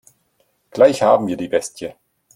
Gleich 0.71 1.03
haben 1.03 1.27
wir 1.27 1.37
die 1.37 1.47
Bestie. 1.47 1.93